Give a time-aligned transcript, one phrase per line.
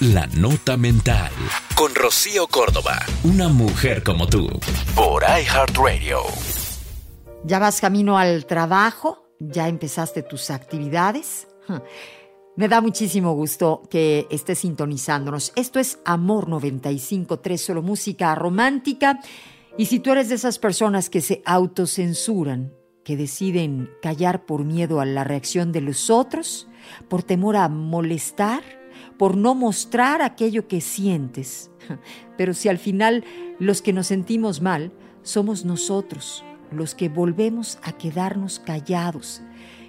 [0.00, 1.30] La Nota Mental.
[1.76, 3.00] Con Rocío Córdoba.
[3.22, 4.48] Una mujer como tú.
[4.94, 6.20] Por iHeartRadio.
[7.44, 9.26] ¿Ya vas camino al trabajo?
[9.40, 11.48] ¿Ya empezaste tus actividades?
[12.56, 15.52] Me da muchísimo gusto que estés sintonizándonos.
[15.54, 19.20] Esto es Amor 95.3, solo música romántica.
[19.76, 22.72] Y si tú eres de esas personas que se autocensuran,
[23.04, 26.68] que deciden callar por miedo a la reacción de los otros,
[27.10, 28.79] por temor a molestar,
[29.16, 31.70] por no mostrar aquello que sientes.
[32.36, 33.24] Pero si al final
[33.58, 34.92] los que nos sentimos mal
[35.22, 39.42] somos nosotros, los que volvemos a quedarnos callados.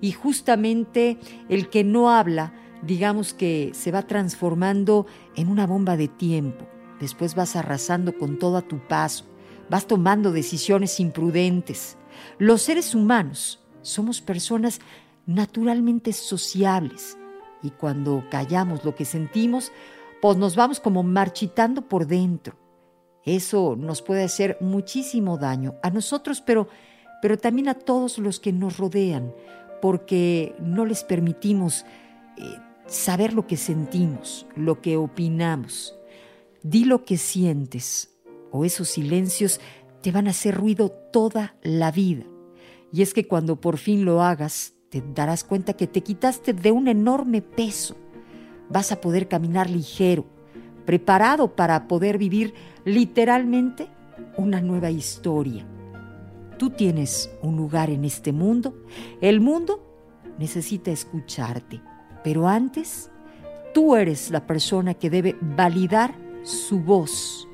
[0.00, 6.08] Y justamente el que no habla, digamos que se va transformando en una bomba de
[6.08, 6.66] tiempo.
[7.00, 9.24] Después vas arrasando con todo a tu paso,
[9.68, 11.96] vas tomando decisiones imprudentes.
[12.38, 14.80] Los seres humanos somos personas
[15.26, 17.18] naturalmente sociables
[17.62, 19.72] y cuando callamos lo que sentimos,
[20.20, 22.56] pues nos vamos como marchitando por dentro.
[23.24, 26.68] Eso nos puede hacer muchísimo daño a nosotros, pero,
[27.20, 29.34] pero también a todos los que nos rodean,
[29.82, 31.84] porque no les permitimos
[32.36, 32.42] eh,
[32.86, 35.94] saber lo que sentimos, lo que opinamos.
[36.62, 38.14] Di lo que sientes,
[38.50, 39.60] o esos silencios
[40.00, 42.24] te van a hacer ruido toda la vida.
[42.92, 46.72] Y es que cuando por fin lo hagas, te darás cuenta que te quitaste de
[46.72, 47.96] un enorme peso.
[48.70, 50.24] Vas a poder caminar ligero,
[50.86, 53.88] preparado para poder vivir literalmente
[54.36, 55.66] una nueva historia.
[56.58, 58.74] Tú tienes un lugar en este mundo.
[59.20, 59.84] El mundo
[60.38, 61.80] necesita escucharte.
[62.24, 63.10] Pero antes,
[63.72, 67.46] tú eres la persona que debe validar su voz.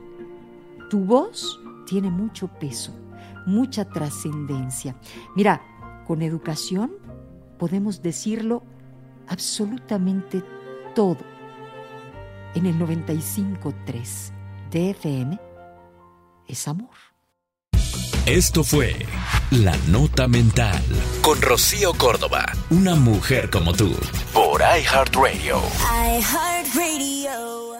[0.88, 2.94] Tu voz tiene mucho peso,
[3.46, 4.96] mucha trascendencia.
[5.36, 5.60] Mira,
[6.06, 6.92] con educación
[7.64, 8.62] podemos decirlo
[9.26, 10.42] absolutamente
[10.94, 11.16] todo.
[12.54, 14.32] En el 95.3
[14.70, 15.40] DFM
[16.46, 16.90] es amor.
[18.26, 18.94] Esto fue
[19.50, 20.84] La Nota Mental
[21.22, 23.94] con Rocío Córdoba, una mujer como tú,
[24.34, 25.58] por iHeartRadio.
[26.18, 27.73] iHeartRadio.